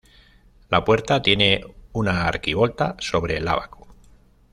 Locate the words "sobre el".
2.97-3.47